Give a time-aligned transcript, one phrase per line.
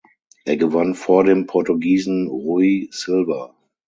[0.45, 3.53] Er gewann vor dem Portugiesen Rui Silva.